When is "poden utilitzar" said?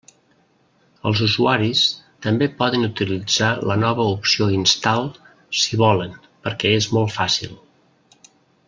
2.61-3.51